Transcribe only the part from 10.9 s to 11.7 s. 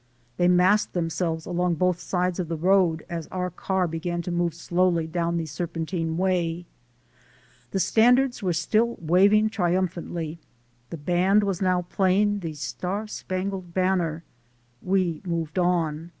band was